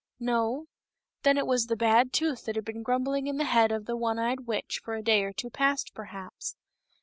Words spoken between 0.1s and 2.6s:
No? Then it was the bad tooth that